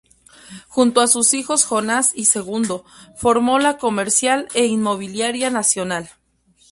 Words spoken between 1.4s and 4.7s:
Jonás y Segundo, formó la Comercial e